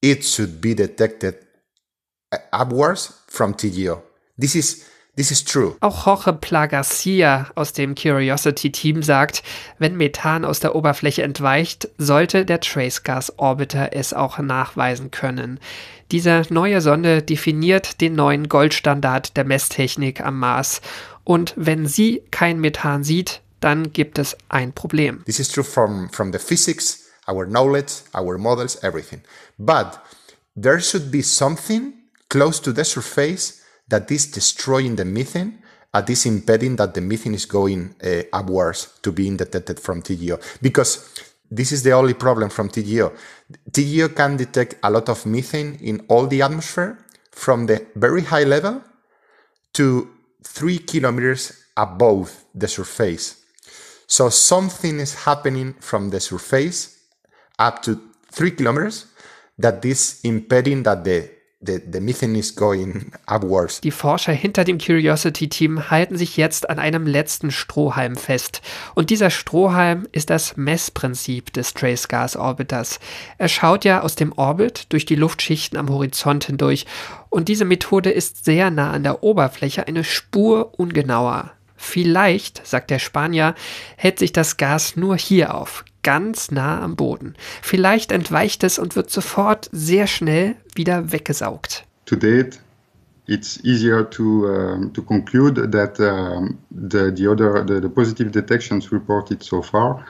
it 0.01 0.25
should 0.25 0.59
be 0.59 0.75
detected 0.75 1.35
upwards 2.51 3.13
from 3.27 3.53
TGO. 3.55 4.01
This 4.37 4.55
is 4.55 4.85
This 5.17 5.29
is 5.29 5.43
true. 5.43 5.75
Auch 5.81 6.05
Jorge 6.05 6.31
Plagarcia 6.31 7.51
aus 7.55 7.73
dem 7.73 7.95
Curiosity-Team 7.95 9.03
sagt, 9.03 9.43
wenn 9.77 9.97
Methan 9.97 10.45
aus 10.45 10.61
der 10.61 10.73
Oberfläche 10.73 11.21
entweicht, 11.21 11.89
sollte 11.97 12.45
der 12.45 12.61
Trace 12.61 13.03
Gas 13.03 13.37
Orbiter 13.37 13.89
es 13.91 14.13
auch 14.13 14.39
nachweisen 14.39 15.11
können. 15.11 15.59
Diese 16.11 16.43
neue 16.49 16.79
Sonde 16.79 17.21
definiert 17.21 17.99
den 17.99 18.15
neuen 18.15 18.47
Goldstandard 18.47 19.35
der 19.35 19.43
Messtechnik 19.43 20.21
am 20.21 20.39
Mars. 20.39 20.81
Und 21.25 21.53
wenn 21.57 21.85
sie 21.87 22.23
kein 22.31 22.59
Methan 22.59 23.03
sieht, 23.03 23.41
dann 23.59 23.91
gibt 23.91 24.17
es 24.17 24.37
ein 24.47 24.71
Problem. 24.71 25.23
This 25.25 25.39
is 25.39 25.49
true 25.49 25.63
from, 25.63 26.09
from 26.09 26.31
the 26.31 26.39
physics, 26.39 27.09
our 27.27 27.45
knowledge, 27.45 28.03
our 28.15 28.37
models, 28.37 28.81
everything. 28.81 29.21
But 29.57 29.99
there 30.55 30.79
should 30.79 31.11
be 31.11 31.21
something 31.21 32.00
close 32.31 32.61
to 32.61 32.71
the 32.71 32.85
surface 32.85 33.61
that 33.89 34.09
is 34.09 34.31
destroying 34.31 34.95
the 34.95 35.03
methane 35.03 35.61
and 35.93 36.09
is 36.09 36.25
impeding 36.25 36.77
that 36.77 36.93
the 36.93 37.01
methane 37.01 37.33
is 37.33 37.45
going 37.45 37.93
uh, 38.01 38.23
upwards 38.31 38.97
to 39.01 39.11
being 39.11 39.35
detected 39.35 39.77
from 39.79 40.01
TGO. 40.01 40.39
Because 40.61 41.13
this 41.51 41.73
is 41.73 41.83
the 41.83 41.91
only 41.91 42.13
problem 42.13 42.49
from 42.49 42.69
TGO. 42.69 43.11
TGO 43.69 44.15
can 44.15 44.37
detect 44.37 44.75
a 44.81 44.89
lot 44.89 45.09
of 45.09 45.25
methane 45.25 45.77
in 45.81 46.05
all 46.07 46.25
the 46.25 46.41
atmosphere 46.41 46.97
from 47.31 47.65
the 47.65 47.85
very 47.95 48.21
high 48.21 48.45
level 48.45 48.81
to 49.73 50.09
three 50.41 50.79
kilometers 50.79 51.65
above 51.75 52.45
the 52.55 52.69
surface. 52.69 53.43
So 54.07 54.29
something 54.29 55.01
is 55.01 55.25
happening 55.25 55.73
from 55.81 56.11
the 56.11 56.21
surface 56.21 56.97
up 57.59 57.81
to 57.83 57.99
three 58.31 58.51
kilometers 58.51 59.07
that 59.57 59.83
is 59.83 60.21
impeding 60.23 60.83
that 60.83 61.03
the 61.03 61.40
the, 61.61 61.79
the 61.91 61.99
methane 61.99 62.35
is 62.37 62.55
going 62.55 63.11
upwards. 63.27 63.81
Die 63.81 63.91
Forscher 63.91 64.33
hinter 64.33 64.63
dem 64.63 64.77
Curiosity-Team 64.77 65.89
halten 65.89 66.17
sich 66.17 66.37
jetzt 66.37 66.69
an 66.69 66.79
einem 66.79 67.05
letzten 67.05 67.51
Strohhalm 67.51 68.15
fest. 68.15 68.61
Und 68.95 69.09
dieser 69.09 69.29
Strohhalm 69.29 70.07
ist 70.11 70.29
das 70.29 70.57
Messprinzip 70.57 71.53
des 71.53 71.73
Trace 71.73 72.07
Gas 72.07 72.35
Orbiters. 72.35 72.99
Er 73.37 73.47
schaut 73.47 73.85
ja 73.85 74.01
aus 74.01 74.15
dem 74.15 74.33
Orbit 74.33 74.87
durch 74.89 75.05
die 75.05 75.15
Luftschichten 75.15 75.77
am 75.77 75.89
Horizont 75.89 76.45
hindurch. 76.45 76.85
Und 77.29 77.47
diese 77.47 77.65
Methode 77.65 78.11
ist 78.11 78.43
sehr 78.43 78.71
nah 78.71 78.91
an 78.91 79.03
der 79.03 79.23
Oberfläche, 79.23 79.87
eine 79.87 80.03
Spur 80.03 80.77
ungenauer. 80.77 81.51
Vielleicht, 81.77 82.65
sagt 82.65 82.91
der 82.91 82.99
Spanier, 82.99 83.55
hält 83.97 84.19
sich 84.19 84.31
das 84.31 84.57
Gas 84.57 84.95
nur 84.95 85.17
hier 85.17 85.55
auf, 85.55 85.83
ganz 86.03 86.51
nah 86.51 86.81
am 86.81 86.95
Boden. 86.95 87.35
Vielleicht 87.61 88.11
entweicht 88.11 88.63
es 88.63 88.79
und 88.79 88.95
wird 88.95 89.09
sofort 89.09 89.69
sehr 89.71 90.07
schnell 90.07 90.55
wieder 90.75 91.11
weggesaugt. 91.11 91.85
To 92.05 92.15
date, 92.15 92.59
it's 93.27 93.63
easier 93.63 94.09
to 94.09 94.45
um, 94.45 94.93
to 94.93 95.01
conclude 95.01 95.69
that 95.71 95.99
um, 95.99 96.57
the 96.69 97.11
the 97.15 97.27
other 97.27 97.65
the, 97.65 97.81
the 97.81 97.89
positive 97.89 98.31
detections 98.31 98.91
reported 98.91 99.43
so 99.43 99.61
far 99.61 100.05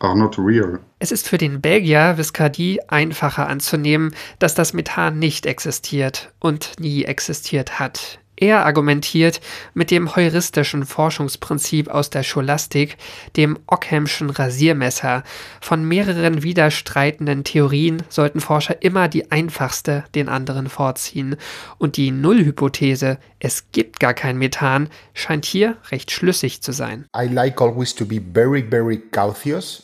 are 0.00 0.16
not 0.16 0.38
real. 0.38 0.78
Es 0.98 1.12
ist 1.12 1.28
für 1.28 1.38
den 1.38 1.60
Belgier 1.60 2.16
Viscardi 2.16 2.80
einfacher 2.88 3.48
anzunehmen, 3.48 4.14
dass 4.38 4.54
das 4.54 4.72
Methan 4.72 5.18
nicht 5.18 5.46
existiert 5.46 6.32
und 6.40 6.78
nie 6.78 7.04
existiert 7.04 7.78
hat. 7.78 8.18
Er 8.40 8.64
argumentiert 8.64 9.42
mit 9.74 9.90
dem 9.90 10.16
heuristischen 10.16 10.86
Forschungsprinzip 10.86 11.88
aus 11.88 12.08
der 12.08 12.22
Scholastik, 12.22 12.96
dem 13.36 13.58
Ockhamschen 13.66 14.30
Rasiermesser. 14.30 15.24
Von 15.60 15.84
mehreren 15.86 16.42
widerstreitenden 16.42 17.44
Theorien 17.44 18.02
sollten 18.08 18.40
Forscher 18.40 18.80
immer 18.80 19.08
die 19.08 19.30
einfachste 19.30 20.04
den 20.14 20.30
anderen 20.30 20.70
vorziehen. 20.70 21.36
Und 21.76 21.98
die 21.98 22.12
Nullhypothese, 22.12 23.18
es 23.40 23.70
gibt 23.72 24.00
gar 24.00 24.14
kein 24.14 24.38
Methan, 24.38 24.88
scheint 25.12 25.44
hier 25.44 25.76
recht 25.90 26.10
schlüssig 26.10 26.62
zu 26.62 26.72
sein. 26.72 27.04
I 27.14 27.26
like 27.26 27.60
always 27.60 27.94
to 27.94 28.06
be 28.06 28.22
very, 28.32 28.62
very 28.62 29.02
cautious. 29.12 29.82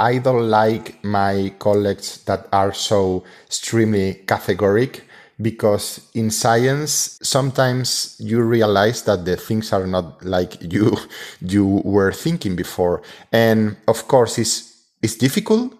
I 0.00 0.18
don't 0.18 0.48
like 0.48 0.94
my 1.04 1.52
colleagues 1.60 2.24
that 2.24 2.52
are 2.52 2.72
so 2.74 3.22
extremely 3.46 4.24
categoric. 4.26 5.02
Because 5.40 6.00
in 6.14 6.30
science 6.30 7.18
sometimes 7.22 8.16
you 8.20 8.40
realize 8.40 9.02
that 9.02 9.24
the 9.24 9.36
things 9.36 9.72
are 9.72 9.86
not 9.86 10.24
like 10.24 10.56
you 10.72 10.96
you 11.40 11.82
were 11.84 12.12
thinking 12.12 12.56
before. 12.56 13.02
And 13.32 13.76
of 13.88 14.08
course 14.08 14.38
it's 14.38 14.82
it's 15.02 15.16
difficult 15.16 15.74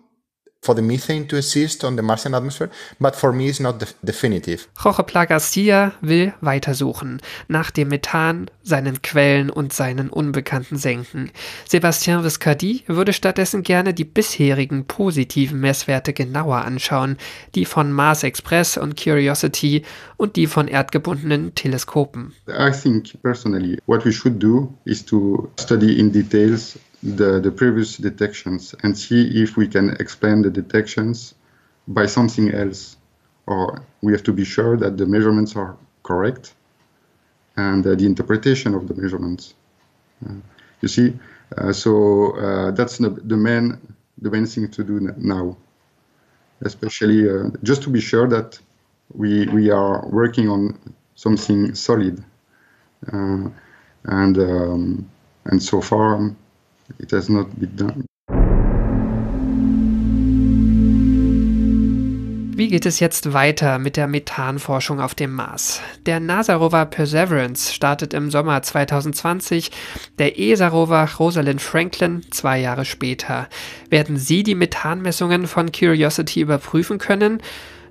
for 0.65 0.75
the 0.75 0.83
methane 0.83 1.29
to 1.29 1.37
exist 1.37 1.85
on 1.85 1.97
the 1.97 2.03
Martian 2.03 2.35
atmosphere, 2.35 2.71
but 2.99 3.15
for 3.15 3.33
me 3.33 3.49
it's 3.49 3.61
not 3.61 3.79
de 3.79 3.87
definitive. 4.03 4.67
Jorge 4.83 5.03
Pla 5.03 5.27
Garcia 5.27 5.93
will 6.01 6.33
weitersuchen, 6.41 7.21
nach 7.49 7.71
dem 7.71 7.89
Methan, 7.89 8.51
seinen 8.63 9.03
Quellen 9.03 9.51
und 9.51 9.73
seinen 9.73 10.09
unbekannten 10.09 10.77
Senken. 10.77 11.31
Sébastien 11.69 12.25
Viscardi 12.25 12.85
würde 12.87 13.13
stattdessen 13.13 13.63
gerne 13.63 13.93
die 13.93 14.05
bisherigen 14.05 14.87
positiven 14.87 15.61
Messwerte 15.61 16.13
genauer 16.13 16.65
anschauen, 16.65 17.19
die 17.55 17.67
von 17.67 17.93
Mars 17.93 18.23
Express 18.23 18.79
und 18.79 18.97
Curiosity 18.97 19.83
und 20.17 20.37
die 20.37 20.47
von 20.47 20.69
erdgebundenen 20.69 21.55
Teleskopen. 21.55 22.33
I 22.49 22.71
think 22.71 23.21
personally 23.23 23.79
what 23.87 24.05
we 24.05 24.13
should 24.13 24.43
do 24.43 24.73
is 24.85 25.05
to 25.05 25.51
study 25.61 25.99
in 25.99 26.11
details 26.11 26.79
the, 27.05 27.39
the 27.39 27.51
previous 27.51 27.99
detections 27.99 28.75
and 28.83 28.97
see 28.97 29.43
if 29.43 29.57
we 29.57 29.69
can 29.69 29.91
explain 30.01 30.41
the 30.43 30.51
detections 30.51 31.35
by 31.87 32.07
something 32.07 32.51
else. 32.53 32.97
Or 33.47 33.85
we 34.01 34.13
have 34.13 34.23
to 34.23 34.33
be 34.33 34.45
sure 34.45 34.77
that 34.79 34.97
the 34.97 35.05
measurements 35.05 35.55
are 35.55 35.77
correct 36.03 36.55
and 37.57 37.87
uh, 37.87 37.95
the 37.95 38.07
interpretation 38.07 38.75
of 38.75 38.89
the 38.89 38.95
measurements. 38.95 39.55
Uh, 40.25 40.35
you 40.81 40.89
see, 40.89 41.13
uh, 41.59 41.73
so 41.73 42.33
uh, 42.39 42.71
that's 42.71 42.99
the, 42.99 43.11
the 43.11 43.37
main 43.37 43.79
the 44.23 44.31
main 44.31 44.47
thing 44.47 44.71
to 44.71 44.85
do 44.85 45.01
now, 45.19 45.57
especially 46.63 47.29
uh, 47.29 47.51
just 47.63 47.83
to 47.83 47.91
be 47.91 48.01
sure 48.01 48.27
that 48.29 48.59
we 49.13 49.47
we 49.49 49.71
are 49.71 50.07
working 50.09 50.49
on 50.49 50.79
something 51.17 51.75
solid, 51.75 52.25
uh, 53.13 53.49
and 54.05 54.39
um, 54.39 55.11
and 55.45 55.63
so 55.63 55.81
far 55.83 56.35
It 56.99 57.13
has 57.13 57.29
not 57.29 57.49
been 57.57 57.77
done. 57.77 58.05
Wie 62.57 62.69
geht 62.69 62.87
es 62.87 63.01
jetzt 63.01 63.33
weiter 63.33 63.81
mit 63.81 63.97
der 63.97 64.07
Methanforschung 64.07 65.01
auf 65.01 65.17
dem 65.17 65.33
Mars? 65.33 65.81
Der 66.07 66.21
NASA-Rover 66.21 66.87
Perseverance 66.87 67.73
startet 67.73 68.15
im 68.15 68.31
Sommer 68.31 68.63
2020, 68.63 69.73
der 70.21 70.39
ESA-Rover 70.39 71.09
Rosalind 71.19 71.61
Franklin 71.61 72.25
zwei 72.31 72.61
Jahre 72.61 72.85
später. 72.85 73.49
Werden 73.91 74.19
sie 74.19 74.45
die 74.45 74.55
Methanmessungen 74.55 75.49
von 75.49 75.73
Curiosity 75.73 76.43
überprüfen 76.43 76.99
können? 76.99 77.43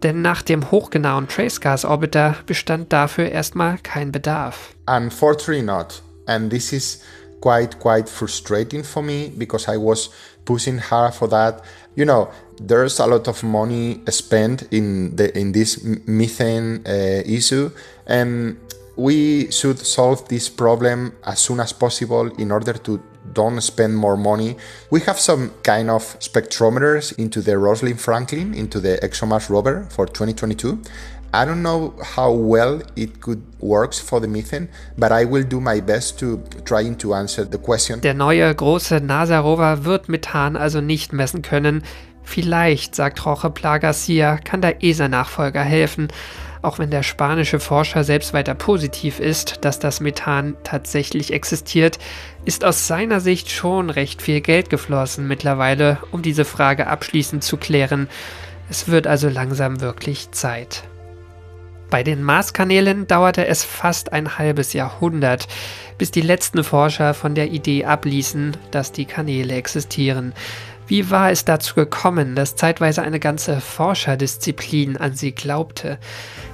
Denn 0.01 0.21
nach 0.21 0.41
dem 0.41 0.71
hochgenauen 0.71 1.27
Tracegas-Orbiter 1.27 2.37
bestand 2.45 2.93
dafür 2.93 3.29
erstmal 3.29 3.79
kein 3.79 4.13
Bedarf. 4.13 4.73
Unfortunately 4.87 5.61
not. 5.61 6.01
And 6.25 6.49
this 6.49 6.71
is 6.71 7.01
quite 7.43 7.77
quite 7.79 8.07
frustrating 8.07 8.83
for 8.83 9.03
me 9.03 9.29
because 9.37 9.67
I 9.67 9.75
was 9.75 10.09
pushing 10.45 10.77
hard 10.77 11.13
for 11.13 11.27
that. 11.27 11.61
You 11.95 12.05
know, 12.05 12.29
there's 12.57 12.99
a 12.99 13.05
lot 13.05 13.27
of 13.27 13.43
money 13.43 14.01
spent 14.09 14.63
in 14.71 15.15
the 15.17 15.27
in 15.37 15.51
this 15.51 15.83
methane 16.07 16.83
uh, 16.87 17.37
issue, 17.37 17.69
and 18.07 18.57
we 18.95 19.51
should 19.51 19.79
solve 19.79 20.27
this 20.29 20.47
problem 20.49 21.13
as 21.25 21.39
soon 21.39 21.59
as 21.59 21.73
possible 21.73 22.31
in 22.37 22.49
order 22.51 22.73
to 22.73 23.01
don't 23.33 23.61
spend 23.61 23.97
more 23.97 24.17
money. 24.17 24.55
We 24.89 25.01
have 25.01 25.19
some 25.19 25.51
kind 25.63 25.89
of 25.89 26.03
spectrometers 26.19 27.17
into 27.17 27.41
the 27.41 27.57
Rosalind 27.57 27.99
Franklin, 27.99 28.53
into 28.53 28.79
the 28.79 28.99
ExoMars 29.01 29.49
rover 29.49 29.87
for 29.89 30.05
2022, 30.05 30.79
I 31.35 31.45
don't 31.45 31.63
know 31.63 31.93
how 32.15 32.31
well 32.31 32.79
it 32.95 33.19
could 33.19 33.41
works 33.59 33.99
for 33.99 34.21
the 34.21 34.27
methane, 34.27 34.67
but 34.97 35.11
I 35.11 35.25
will 35.25 35.43
do 35.43 35.59
my 35.59 35.81
best 35.81 36.19
to 36.19 36.37
trying 36.63 36.95
to 36.99 37.15
answer 37.15 37.43
the 37.43 37.57
question. 37.57 38.01
Der 38.01 38.13
neue 38.13 38.53
große 38.53 39.01
NASA-Rover 39.01 39.83
wird 39.83 40.09
Methan 40.09 40.55
also 40.55 40.79
nicht 40.79 41.11
messen 41.11 41.41
können. 41.41 41.81
Vielleicht, 42.21 42.93
sagt 42.93 43.19
Jorge 43.19 43.49
Pla 43.49 43.79
Garcia, 43.79 44.37
kann 44.37 44.61
der 44.61 44.83
ESA-Nachfolger 44.83 45.61
helfen, 45.63 46.09
auch 46.61 46.77
wenn 46.77 46.91
der 46.91 47.01
spanische 47.01 47.59
Forscher 47.59 48.03
selbst 48.03 48.33
weiter 48.33 48.53
positiv 48.53 49.19
ist, 49.19 49.65
dass 49.65 49.79
das 49.79 50.01
Methan 50.01 50.55
tatsächlich 50.63 51.33
existiert, 51.33 51.97
ist 52.45 52.63
aus 52.63 52.87
seiner 52.87 53.19
Sicht 53.19 53.49
schon 53.49 53.89
recht 53.89 54.21
viel 54.21 54.39
Geld 54.39 54.69
geflossen 54.69 55.27
mittlerweile, 55.27 55.97
um 56.11 56.21
diese 56.21 56.45
Frage 56.45 56.85
abschließend 56.85 57.43
zu 57.43 57.57
klären. 57.57 58.07
Es 58.69 58.87
wird 58.87 59.07
also 59.07 59.29
langsam 59.29 59.81
wirklich 59.81 60.31
Zeit. 60.31 60.83
Bei 61.93 62.01
den 62.01 62.23
Marskanälen 62.23 63.05
dauerte 63.05 63.45
es 63.45 63.63
fast 63.63 64.13
ein 64.13 64.39
halbes 64.39 64.73
Jahrhundert, 64.73 65.47
bis 65.99 66.09
die 66.09 66.21
letzten 66.21 66.63
Forscher 66.63 67.13
von 67.13 67.35
der 67.35 67.51
Idee 67.51 67.85
abließen, 67.85 68.57
dass 68.71 68.91
die 68.91 69.05
Kanäle 69.05 69.53
existieren. 69.53 70.33
Wie 70.87 71.11
war 71.11 71.29
es 71.29 71.45
dazu 71.45 71.75
gekommen, 71.75 72.33
dass 72.33 72.55
zeitweise 72.55 73.03
eine 73.03 73.19
ganze 73.19 73.61
Forscherdisziplin 73.61 74.97
an 74.97 75.13
sie 75.13 75.33
glaubte? 75.33 75.99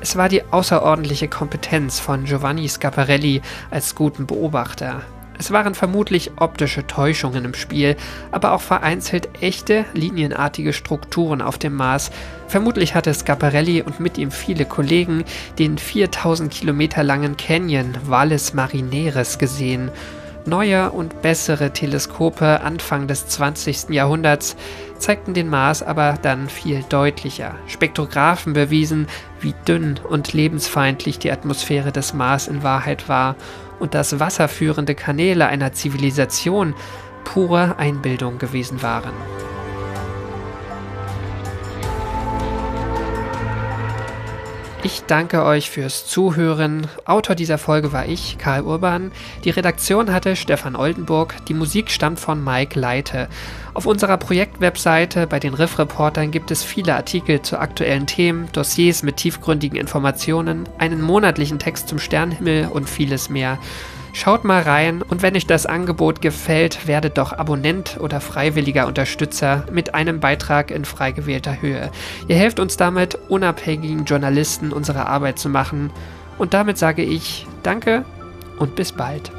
Es 0.01 0.17
war 0.17 0.27
die 0.27 0.43
außerordentliche 0.43 1.29
Kompetenz 1.29 2.01
von 2.01 2.25
Giovanni 2.25 2.67
Scaparelli 2.67 3.41
als 3.71 3.95
guten 3.95 4.27
Beobachter. 4.27 5.03
Es 5.39 5.51
waren 5.51 5.73
vermutlich 5.73 6.31
optische 6.35 6.85
Täuschungen 6.85 7.45
im 7.45 7.53
Spiel, 7.53 7.95
aber 8.29 8.51
auch 8.51 8.59
vereinzelt 8.59 9.29
echte, 9.39 9.85
linienartige 9.93 10.73
Strukturen 10.73 11.41
auf 11.41 11.57
dem 11.57 11.75
Mars. 11.75 12.11
Vermutlich 12.49 12.93
hatte 12.93 13.13
Scaparelli 13.13 13.81
und 13.81 14.01
mit 14.01 14.17
ihm 14.17 14.31
viele 14.31 14.65
Kollegen 14.65 15.23
den 15.57 15.77
4000 15.77 16.51
Kilometer 16.51 17.03
langen 17.03 17.37
Canyon 17.37 17.95
Valles 18.05 18.53
Marineres 18.53 19.39
gesehen. 19.39 19.91
Neue 20.49 20.89
und 20.91 21.21
bessere 21.21 21.71
Teleskope 21.71 22.61
Anfang 22.61 23.07
des 23.07 23.27
20. 23.27 23.89
Jahrhunderts 23.89 24.55
zeigten 24.97 25.35
den 25.35 25.47
Mars 25.47 25.83
aber 25.83 26.17
dann 26.21 26.49
viel 26.49 26.83
deutlicher. 26.89 27.55
Spektrographen 27.67 28.53
bewiesen, 28.53 29.07
wie 29.41 29.53
dünn 29.67 29.99
und 30.09 30.33
lebensfeindlich 30.33 31.19
die 31.19 31.31
Atmosphäre 31.31 31.91
des 31.91 32.13
Mars 32.15 32.47
in 32.47 32.63
Wahrheit 32.63 33.07
war 33.07 33.35
und 33.79 33.93
dass 33.93 34.19
wasserführende 34.19 34.95
Kanäle 34.95 35.45
einer 35.45 35.73
Zivilisation 35.73 36.73
pure 37.23 37.77
Einbildung 37.77 38.39
gewesen 38.39 38.81
waren. 38.81 39.13
Ich 44.81 45.03
danke 45.05 45.43
euch 45.43 45.69
fürs 45.69 46.05
Zuhören. 46.05 46.87
Autor 47.03 47.35
dieser 47.35 47.57
Folge 47.57 47.91
war 47.91 48.05
ich, 48.05 48.37
Karl 48.37 48.61
Urban. 48.61 49.11
Die 49.43 49.49
Redaktion 49.49 50.13
hatte 50.13 50.37
Stefan 50.37 50.77
Oldenburg. 50.77 51.35
Die 51.47 51.53
Musik 51.53 51.91
stammt 51.91 52.17
von 52.17 52.41
Mike 52.41 52.79
Leite. 52.79 53.27
Auf 53.73 53.85
unserer 53.85 54.15
Projektwebseite 54.15 55.27
bei 55.27 55.37
den 55.37 55.53
Riff-Reportern 55.53 56.31
gibt 56.31 56.49
es 56.49 56.63
viele 56.63 56.95
Artikel 56.95 57.41
zu 57.41 57.59
aktuellen 57.59 58.07
Themen, 58.07 58.47
Dossiers 58.53 59.03
mit 59.03 59.17
tiefgründigen 59.17 59.77
Informationen, 59.77 60.69
einen 60.77 61.01
monatlichen 61.01 61.59
Text 61.59 61.89
zum 61.89 61.99
Sternenhimmel 61.99 62.69
und 62.71 62.89
vieles 62.89 63.29
mehr. 63.29 63.59
Schaut 64.13 64.43
mal 64.43 64.61
rein 64.61 65.01
und 65.01 65.21
wenn 65.21 65.35
euch 65.35 65.47
das 65.47 65.65
Angebot 65.65 66.21
gefällt, 66.21 66.87
werdet 66.87 67.17
doch 67.17 67.33
Abonnent 67.33 67.97
oder 67.99 68.19
freiwilliger 68.19 68.87
Unterstützer 68.87 69.65
mit 69.71 69.93
einem 69.93 70.19
Beitrag 70.19 70.71
in 70.71 70.85
frei 70.85 71.11
gewählter 71.11 71.61
Höhe. 71.61 71.91
Ihr 72.27 72.35
helft 72.35 72.59
uns 72.59 72.77
damit, 72.77 73.17
unabhängigen 73.29 74.05
Journalisten 74.05 74.71
unsere 74.71 75.05
Arbeit 75.05 75.39
zu 75.39 75.49
machen. 75.49 75.91
Und 76.37 76.53
damit 76.53 76.77
sage 76.77 77.03
ich 77.03 77.47
Danke 77.63 78.05
und 78.57 78.75
bis 78.75 78.91
bald. 78.91 79.31